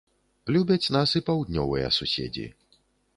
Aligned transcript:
Любяць 0.53 0.93
нас 0.95 1.13
і 1.19 1.21
паўднёвыя 1.27 1.91
суседзі. 1.99 2.47